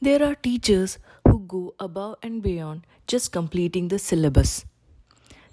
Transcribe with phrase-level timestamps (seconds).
[0.00, 4.64] There are teachers who go above and beyond just completing the syllabus.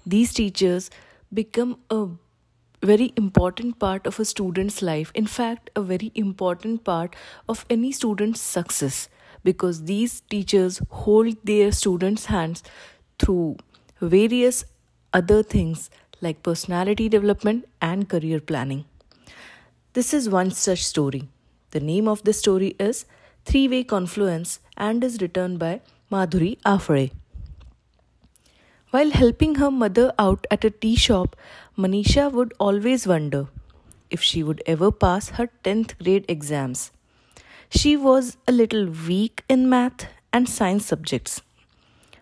[0.06, 0.88] These teachers
[1.34, 2.06] become a
[2.80, 5.10] very important part of a student's life.
[5.16, 7.16] In fact, a very important part
[7.48, 9.08] of any student's success
[9.42, 12.62] because these teachers hold their students' hands
[13.18, 13.56] through
[14.00, 14.64] various
[15.12, 15.90] other things
[16.20, 18.84] like personality development and career planning.
[19.94, 21.28] This is one such story.
[21.72, 23.06] The name of the story is
[23.46, 27.12] Three Way Confluence and is written by Madhuri Afre.
[28.90, 31.36] While helping her mother out at a tea shop,
[31.78, 33.46] Maneesha would always wonder
[34.10, 36.90] if she would ever pass her 10th grade exams.
[37.70, 41.40] She was a little weak in math and science subjects.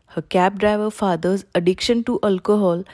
[0.08, 2.84] Her cab driver father's addiction to alcohol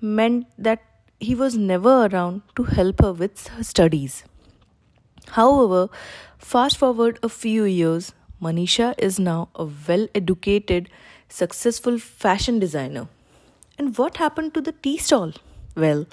[0.00, 0.80] meant that
[1.18, 4.22] he was never around to help her with her studies.
[5.32, 5.88] However,
[6.38, 8.12] fast forward a few years,
[8.42, 10.88] Maneesha is now a well educated,
[11.28, 13.08] successful fashion designer.
[13.78, 15.32] And what happened to the tea stall?
[15.76, 16.06] Well,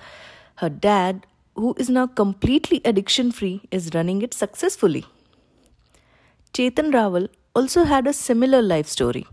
[0.57, 5.05] her dad, who is now completely addiction free, is running it successfully.
[6.53, 9.25] Chetan Rawal also had a similar life story.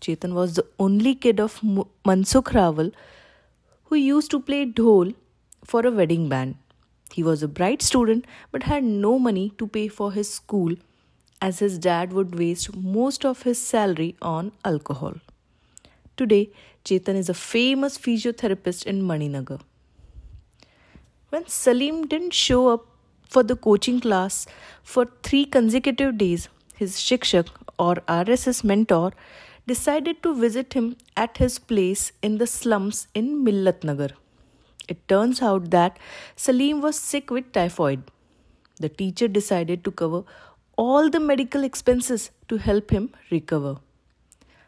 [0.00, 2.92] Chetan was the only kid of Mansukh Rawal
[3.84, 5.14] who used to play dhol
[5.64, 6.56] for a wedding band.
[7.12, 10.74] He was a bright student but had no money to pay for his school
[11.40, 15.14] as his dad would waste most of his salary on alcohol.
[16.16, 16.50] Today,
[16.84, 19.60] Chetan is a famous physiotherapist in Maninagar.
[21.30, 22.86] When Salim didn't show up
[23.28, 24.46] for the coaching class
[24.82, 27.48] for three consecutive days, his shikshak
[27.78, 29.12] or RSS mentor
[29.66, 34.12] decided to visit him at his place in the slums in Millatnagar.
[34.88, 35.98] It turns out that
[36.36, 38.02] Salim was sick with typhoid.
[38.78, 40.22] The teacher decided to cover
[40.76, 43.78] all the medical expenses to help him recover.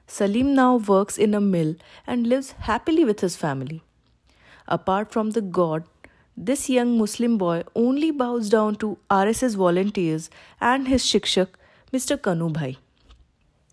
[0.06, 3.82] Salim now works in a mill and lives happily with his family.
[4.66, 5.84] Apart from the God,
[6.36, 10.30] this young Muslim boy only bows down to RSS volunteers
[10.60, 11.48] and his shikshak,
[11.92, 12.16] Mr.
[12.16, 12.78] Kanu Bhai.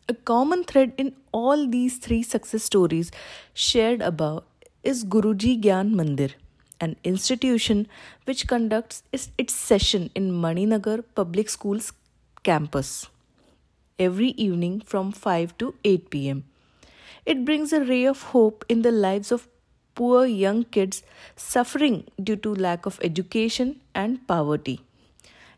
[0.09, 3.11] A common thread in all these three success stories
[3.53, 4.43] shared above
[4.89, 6.33] is Guruji Gyan Mandir,
[6.79, 7.87] an institution
[8.25, 11.91] which conducts its session in Maninagar Public Schools
[12.43, 13.07] campus
[13.97, 16.43] every evening from 5 to 8 pm.
[17.25, 19.47] It brings a ray of hope in the lives of
[19.95, 21.01] poor young kids
[21.35, 24.81] suffering due to lack of education and poverty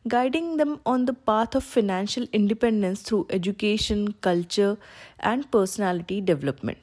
[0.07, 4.77] guiding them on the path of financial independence through education, culture,
[5.19, 6.77] and personality development.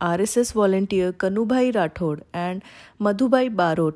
[0.00, 2.62] RSS volunteer Kanubhai Rathod and
[3.00, 3.94] Madhubai Barot,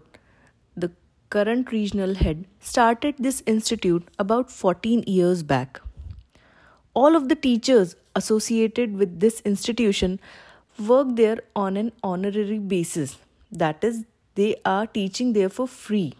[0.76, 0.90] the
[1.30, 5.80] current regional head, started this institute about 14 years back.
[6.94, 10.20] All of the teachers associated with this institution
[10.78, 13.16] work there on an honorary basis.
[13.50, 16.14] That is, they are teaching there for free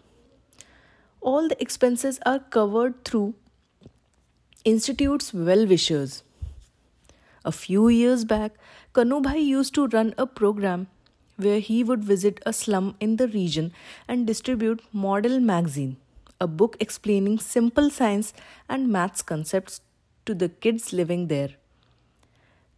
[1.23, 3.33] all the expenses are covered through
[4.65, 6.23] institute's well-wishers.
[7.45, 8.53] A few years back,
[8.93, 10.87] Kanubhai used to run a program
[11.35, 13.73] where he would visit a slum in the region
[14.07, 15.97] and distribute Model Magazine,
[16.39, 18.33] a book explaining simple science
[18.69, 19.81] and maths concepts
[20.25, 21.49] to the kids living there.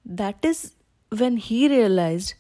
[0.03, 0.73] That is
[1.09, 2.33] when he realized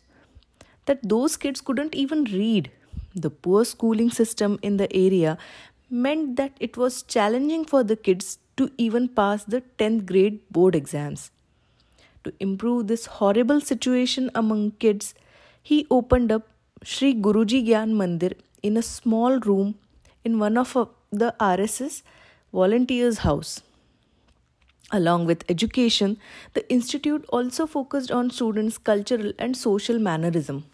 [0.85, 2.71] that those kids couldn't even read.
[3.13, 5.37] The poor schooling system in the area
[5.89, 10.75] meant that it was challenging for the kids to even pass the 10th grade board
[10.75, 11.31] exams.
[12.25, 15.13] To improve this horrible situation among kids,
[15.61, 16.47] he opened up
[16.83, 19.75] Sri Guruji Gyan Mandir in a small room
[20.23, 20.73] in one of
[21.11, 22.01] the RSS
[22.51, 23.61] volunteers' house.
[24.91, 26.17] Along with education,
[26.53, 30.65] the institute also focused on students' cultural and social mannerism.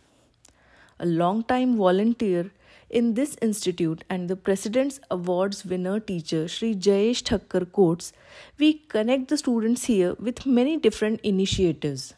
[1.03, 2.51] A long-time volunteer
[2.87, 8.13] in this institute and the President's Awards winner teacher Sri Jayesh Thakkar quotes,
[8.59, 12.13] we connect the students here with many different initiatives.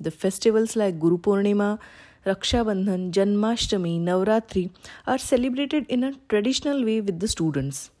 [0.00, 1.78] The festivals like Guru Purnima,
[2.26, 4.70] Raksha Bandhan, Janmashtami, Navratri
[5.06, 7.92] are celebrated in a traditional way with the students.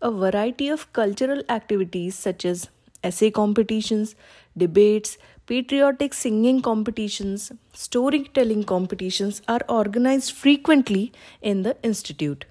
[0.00, 2.70] A variety of cultural activities such as
[3.04, 4.14] essay competitions,
[4.56, 12.46] debates, Patriotic singing competitions, storytelling competitions are organized frequently in the institute.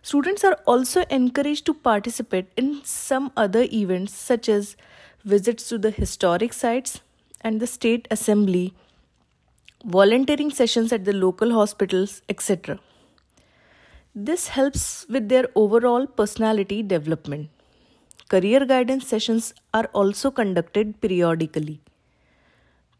[0.00, 4.74] Students are also encouraged to participate in some other events such as
[5.22, 7.02] visits to the historic sites
[7.42, 8.72] and the state assembly,
[9.84, 12.78] volunteering sessions at the local hospitals, etc.
[14.14, 17.50] This helps with their overall personality development.
[18.28, 21.80] Career guidance sessions are also conducted periodically.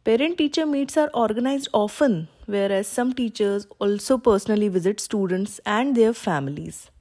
[0.04, 6.12] Parent teacher meets are organized often, whereas some teachers also personally visit students and their
[6.12, 6.92] families.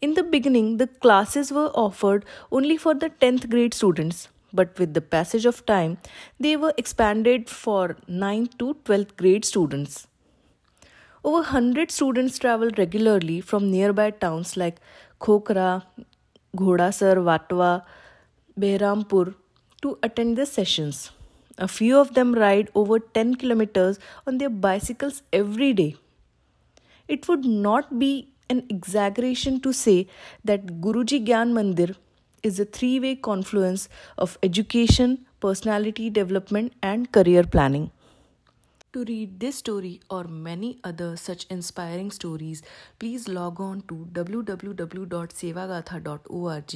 [0.00, 4.94] In the beginning, the classes were offered only for the 10th grade students, but with
[4.94, 5.98] the passage of time,
[6.38, 10.06] they were expanded for 9th to 12th grade students.
[11.24, 14.78] Over 100 students travel regularly from nearby towns like
[15.20, 15.82] Khokra,
[16.54, 17.82] Ghodasar, Vatwa,
[18.58, 19.34] Behrampur
[19.82, 21.10] to attend the sessions.
[21.58, 25.96] A few of them ride over 10 kilometers on their bicycles every day.
[27.06, 30.06] It would not be an exaggeration to say
[30.44, 31.96] that Guruji Gyan Mandir
[32.42, 37.90] is a three way confluence of education, personality development, and career planning.
[38.94, 42.62] To read this story or many other such inspiring stories,
[43.00, 46.74] please log on to www.sevagatha.org